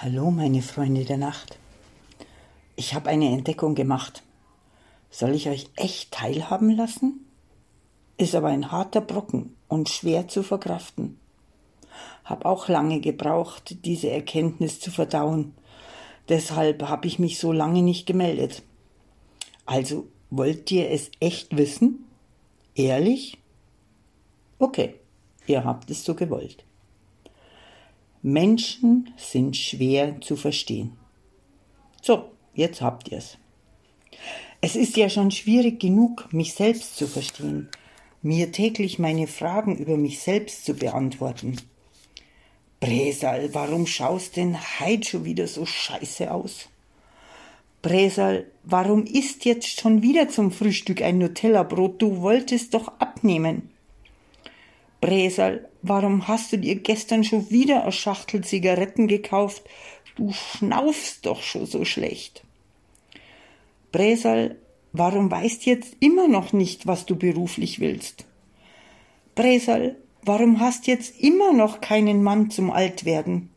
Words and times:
Hallo, 0.00 0.30
meine 0.30 0.62
Freunde 0.62 1.04
der 1.04 1.16
Nacht. 1.16 1.58
Ich 2.76 2.94
habe 2.94 3.10
eine 3.10 3.32
Entdeckung 3.32 3.74
gemacht. 3.74 4.22
Soll 5.10 5.30
ich 5.34 5.48
euch 5.48 5.70
echt 5.74 6.12
teilhaben 6.12 6.70
lassen? 6.70 7.26
Ist 8.16 8.36
aber 8.36 8.46
ein 8.46 8.70
harter 8.70 9.00
Brocken 9.00 9.56
und 9.66 9.88
schwer 9.88 10.28
zu 10.28 10.44
verkraften. 10.44 11.18
Hab 12.24 12.44
auch 12.44 12.68
lange 12.68 13.00
gebraucht, 13.00 13.84
diese 13.84 14.08
Erkenntnis 14.08 14.78
zu 14.78 14.92
verdauen. 14.92 15.52
Deshalb 16.28 16.84
habe 16.84 17.08
ich 17.08 17.18
mich 17.18 17.40
so 17.40 17.50
lange 17.50 17.82
nicht 17.82 18.06
gemeldet. 18.06 18.62
Also, 19.66 20.06
wollt 20.30 20.70
ihr 20.70 20.92
es 20.92 21.10
echt 21.18 21.56
wissen? 21.56 22.04
Ehrlich? 22.76 23.36
Okay, 24.60 24.94
ihr 25.48 25.64
habt 25.64 25.90
es 25.90 26.04
so 26.04 26.14
gewollt. 26.14 26.67
Menschen 28.22 29.12
sind 29.16 29.56
schwer 29.56 30.20
zu 30.20 30.36
verstehen. 30.36 30.92
So, 32.02 32.30
jetzt 32.54 32.80
habt 32.80 33.08
ihr's. 33.08 33.38
Es 34.60 34.74
ist 34.74 34.96
ja 34.96 35.08
schon 35.08 35.30
schwierig 35.30 35.78
genug, 35.78 36.32
mich 36.32 36.54
selbst 36.54 36.96
zu 36.96 37.06
verstehen, 37.06 37.68
mir 38.22 38.50
täglich 38.50 38.98
meine 38.98 39.28
Fragen 39.28 39.76
über 39.76 39.96
mich 39.96 40.18
selbst 40.18 40.64
zu 40.64 40.74
beantworten. 40.74 41.56
Bresal, 42.80 43.54
warum 43.54 43.86
schaust 43.86 44.36
denn 44.36 44.56
heut 44.56 45.06
schon 45.06 45.24
wieder 45.24 45.46
so 45.46 45.64
scheiße 45.64 46.32
aus? 46.32 46.68
Bresal, 47.82 48.46
warum 48.64 49.04
isst 49.04 49.44
jetzt 49.44 49.80
schon 49.80 50.02
wieder 50.02 50.28
zum 50.28 50.50
Frühstück 50.50 51.02
ein 51.02 51.18
Nutella-Brot? 51.18 52.02
Du 52.02 52.20
wolltest 52.20 52.74
doch 52.74 52.88
abnehmen. 52.98 53.70
Bresal, 55.00 55.68
warum 55.82 56.26
hast 56.26 56.52
du 56.52 56.58
dir 56.58 56.74
gestern 56.76 57.22
schon 57.22 57.50
wieder 57.50 57.82
eine 57.82 57.92
Schachtel 57.92 58.42
Zigaretten 58.42 59.06
gekauft? 59.06 59.62
Du 60.16 60.32
schnaufst 60.32 61.24
doch 61.24 61.42
schon 61.42 61.66
so 61.66 61.84
schlecht. 61.84 62.42
Bresal, 63.92 64.56
warum 64.92 65.30
weißt 65.30 65.66
jetzt 65.66 65.96
immer 66.00 66.26
noch 66.26 66.52
nicht, 66.52 66.88
was 66.88 67.06
du 67.06 67.14
beruflich 67.14 67.78
willst? 67.78 68.26
Bresal, 69.36 69.96
warum 70.22 70.58
hast 70.58 70.88
jetzt 70.88 71.20
immer 71.20 71.52
noch 71.52 71.80
keinen 71.80 72.24
Mann 72.24 72.50
zum 72.50 72.72
Altwerden? 72.72 73.50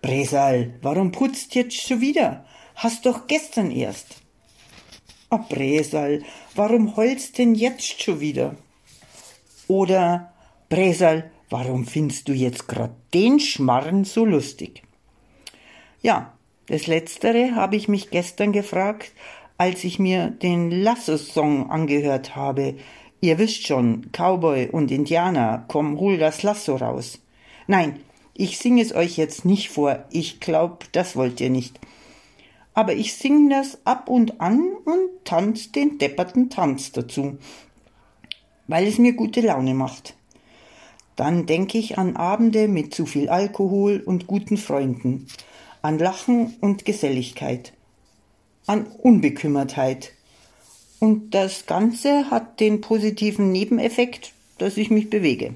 Bresal, 0.00 0.74
warum 0.80 1.12
putzt 1.12 1.54
jetzt 1.54 1.86
schon 1.86 2.00
wieder? 2.00 2.46
Hast 2.74 3.04
doch 3.04 3.26
gestern 3.26 3.70
erst. 3.70 4.22
Ah, 5.28 5.36
Bresal, 5.36 6.22
warum 6.54 6.96
heulst 6.96 7.36
denn 7.36 7.54
jetzt 7.54 8.02
schon 8.02 8.20
wieder? 8.20 8.56
Oder 9.68 10.32
Bresal, 10.70 11.30
warum 11.50 11.84
findest 11.84 12.28
du 12.28 12.32
jetzt 12.32 12.66
grad 12.68 12.90
den 13.12 13.38
Schmarren 13.38 14.04
so 14.04 14.24
lustig? 14.24 14.82
Ja, 16.00 16.32
das 16.66 16.86
Letztere 16.86 17.54
habe 17.54 17.76
ich 17.76 17.86
mich 17.86 18.10
gestern 18.10 18.52
gefragt, 18.52 19.12
als 19.58 19.84
ich 19.84 19.98
mir 19.98 20.28
den 20.28 20.70
Lasso-Song 20.70 21.70
angehört 21.70 22.34
habe. 22.34 22.76
Ihr 23.20 23.38
wisst 23.38 23.66
schon, 23.66 24.10
Cowboy 24.12 24.68
und 24.68 24.90
Indianer, 24.90 25.64
komm, 25.68 26.00
hol 26.00 26.16
das 26.16 26.42
Lasso 26.42 26.76
raus. 26.76 27.20
Nein, 27.66 28.00
ich 28.34 28.58
singe 28.58 28.80
es 28.80 28.94
euch 28.94 29.18
jetzt 29.18 29.44
nicht 29.44 29.68
vor, 29.68 30.04
ich 30.10 30.40
glaub, 30.40 30.90
das 30.92 31.14
wollt 31.14 31.40
ihr 31.40 31.50
nicht. 31.50 31.78
Aber 32.72 32.94
ich 32.94 33.14
sing 33.14 33.50
das 33.50 33.84
ab 33.84 34.08
und 34.08 34.40
an 34.40 34.62
und 34.84 35.24
tanz 35.24 35.72
den 35.72 35.98
depperten 35.98 36.48
Tanz 36.48 36.92
dazu 36.92 37.36
weil 38.68 38.86
es 38.86 38.98
mir 38.98 39.14
gute 39.14 39.40
Laune 39.40 39.74
macht. 39.74 40.14
Dann 41.16 41.46
denke 41.46 41.78
ich 41.78 41.98
an 41.98 42.14
Abende 42.14 42.68
mit 42.68 42.94
zu 42.94 43.04
viel 43.04 43.28
Alkohol 43.28 44.00
und 44.04 44.28
guten 44.28 44.56
Freunden, 44.56 45.26
an 45.82 45.98
Lachen 45.98 46.54
und 46.60 46.84
Geselligkeit, 46.84 47.72
an 48.66 48.86
Unbekümmertheit. 48.86 50.12
Und 51.00 51.34
das 51.34 51.66
Ganze 51.66 52.30
hat 52.30 52.60
den 52.60 52.80
positiven 52.80 53.50
Nebeneffekt, 53.50 54.32
dass 54.58 54.76
ich 54.76 54.90
mich 54.90 55.10
bewege. 55.10 55.54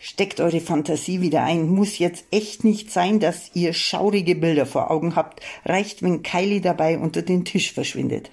Steckt 0.00 0.40
eure 0.40 0.60
Fantasie 0.60 1.20
wieder 1.20 1.42
ein, 1.42 1.68
muss 1.68 1.98
jetzt 1.98 2.24
echt 2.30 2.62
nicht 2.62 2.92
sein, 2.92 3.18
dass 3.20 3.50
ihr 3.54 3.72
schaurige 3.72 4.36
Bilder 4.36 4.64
vor 4.64 4.90
Augen 4.90 5.16
habt, 5.16 5.40
reicht, 5.64 6.02
wenn 6.02 6.22
Kylie 6.22 6.60
dabei 6.60 6.98
unter 6.98 7.22
den 7.22 7.44
Tisch 7.44 7.72
verschwindet. 7.72 8.30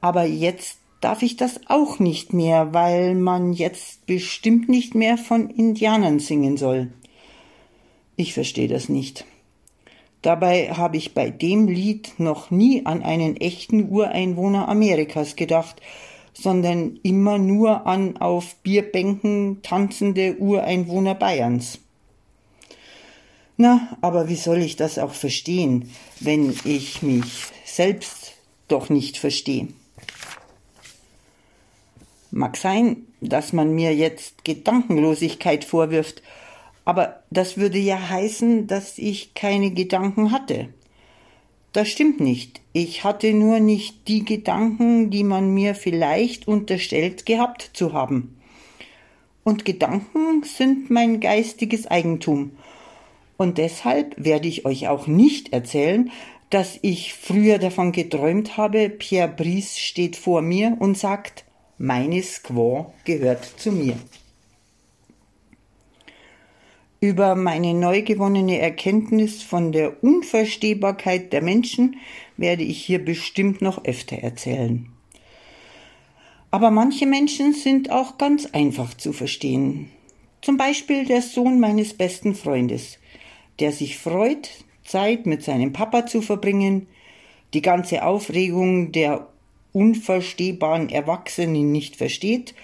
Aber 0.00 0.24
jetzt 0.24 0.78
darf 1.04 1.22
ich 1.22 1.36
das 1.36 1.60
auch 1.66 1.98
nicht 1.98 2.32
mehr, 2.32 2.72
weil 2.72 3.14
man 3.14 3.52
jetzt 3.52 4.06
bestimmt 4.06 4.70
nicht 4.70 4.94
mehr 4.94 5.18
von 5.18 5.50
Indianern 5.50 6.18
singen 6.18 6.56
soll. 6.56 6.92
Ich 8.16 8.32
verstehe 8.32 8.68
das 8.68 8.88
nicht. 8.88 9.26
Dabei 10.22 10.70
habe 10.70 10.96
ich 10.96 11.12
bei 11.12 11.28
dem 11.28 11.68
Lied 11.68 12.14
noch 12.16 12.50
nie 12.50 12.86
an 12.86 13.02
einen 13.02 13.36
echten 13.36 13.90
Ureinwohner 13.90 14.66
Amerikas 14.66 15.36
gedacht, 15.36 15.82
sondern 16.32 16.98
immer 17.02 17.36
nur 17.36 17.86
an 17.86 18.16
auf 18.16 18.54
Bierbänken 18.62 19.60
tanzende 19.60 20.38
Ureinwohner 20.38 21.14
Bayerns. 21.14 21.80
Na, 23.58 23.98
aber 24.00 24.30
wie 24.30 24.36
soll 24.36 24.62
ich 24.62 24.76
das 24.76 24.98
auch 24.98 25.12
verstehen, 25.12 25.90
wenn 26.20 26.56
ich 26.64 27.02
mich 27.02 27.44
selbst 27.66 28.32
doch 28.68 28.88
nicht 28.88 29.18
verstehe? 29.18 29.68
Mag 32.36 32.56
sein, 32.56 33.06
dass 33.20 33.52
man 33.52 33.76
mir 33.76 33.94
jetzt 33.94 34.44
Gedankenlosigkeit 34.44 35.64
vorwirft, 35.64 36.20
aber 36.84 37.22
das 37.30 37.58
würde 37.58 37.78
ja 37.78 38.08
heißen, 38.08 38.66
dass 38.66 38.98
ich 38.98 39.34
keine 39.34 39.70
Gedanken 39.70 40.32
hatte. 40.32 40.68
Das 41.72 41.88
stimmt 41.88 42.18
nicht. 42.18 42.60
Ich 42.72 43.04
hatte 43.04 43.32
nur 43.32 43.60
nicht 43.60 44.08
die 44.08 44.24
Gedanken, 44.24 45.10
die 45.10 45.22
man 45.22 45.54
mir 45.54 45.76
vielleicht 45.76 46.48
unterstellt 46.48 47.24
gehabt 47.24 47.70
zu 47.72 47.92
haben. 47.92 48.36
Und 49.44 49.64
Gedanken 49.64 50.42
sind 50.42 50.90
mein 50.90 51.20
geistiges 51.20 51.86
Eigentum. 51.86 52.50
Und 53.36 53.58
deshalb 53.58 54.12
werde 54.16 54.48
ich 54.48 54.66
euch 54.66 54.88
auch 54.88 55.06
nicht 55.06 55.52
erzählen, 55.52 56.10
dass 56.50 56.80
ich 56.82 57.14
früher 57.14 57.58
davon 57.58 57.92
geträumt 57.92 58.56
habe, 58.56 58.88
Pierre 58.88 59.28
Brice 59.28 59.78
steht 59.78 60.16
vor 60.16 60.42
mir 60.42 60.76
und 60.80 60.98
sagt, 60.98 61.44
meine 61.78 62.22
Squaw 62.22 62.92
gehört 63.04 63.44
zu 63.44 63.72
mir. 63.72 63.96
Über 67.00 67.34
meine 67.34 67.74
neu 67.74 68.02
gewonnene 68.02 68.58
Erkenntnis 68.58 69.42
von 69.42 69.72
der 69.72 70.02
Unverstehbarkeit 70.02 71.32
der 71.32 71.42
Menschen 71.42 71.96
werde 72.38 72.62
ich 72.62 72.82
hier 72.82 73.04
bestimmt 73.04 73.60
noch 73.60 73.84
öfter 73.84 74.16
erzählen. 74.16 74.88
Aber 76.50 76.70
manche 76.70 77.04
Menschen 77.06 77.52
sind 77.52 77.90
auch 77.90 78.16
ganz 78.16 78.46
einfach 78.46 78.94
zu 78.94 79.12
verstehen. 79.12 79.90
Zum 80.40 80.56
Beispiel 80.56 81.04
der 81.04 81.20
Sohn 81.20 81.60
meines 81.60 81.94
besten 81.94 82.34
Freundes, 82.34 82.98
der 83.58 83.72
sich 83.72 83.98
freut, 83.98 84.50
Zeit 84.84 85.26
mit 85.26 85.42
seinem 85.42 85.72
Papa 85.72 86.06
zu 86.06 86.22
verbringen, 86.22 86.86
die 87.54 87.62
ganze 87.62 88.04
Aufregung 88.04 88.92
der 88.92 89.28
unverstehbaren 89.74 90.88
Erwachsenen 90.88 91.72
nicht 91.72 91.96
versteht, 91.96 92.54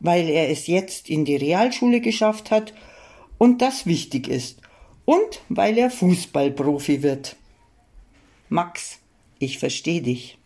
weil 0.00 0.28
er 0.28 0.50
es 0.50 0.66
jetzt 0.66 1.08
in 1.08 1.24
die 1.24 1.36
Realschule 1.36 2.02
geschafft 2.02 2.50
hat 2.50 2.74
und 3.38 3.62
das 3.62 3.86
wichtig 3.86 4.28
ist 4.28 4.60
und 5.06 5.40
weil 5.48 5.78
er 5.78 5.90
Fußballprofi 5.90 7.02
wird. 7.02 7.36
Max, 8.50 8.98
ich 9.38 9.58
verstehe 9.58 10.02
dich. 10.02 10.38